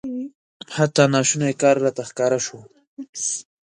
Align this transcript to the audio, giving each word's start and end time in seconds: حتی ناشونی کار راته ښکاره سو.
حتی 0.77 1.03
ناشونی 1.13 1.53
کار 1.61 1.75
راته 1.85 2.03
ښکاره 2.09 2.39
سو. 2.45 2.57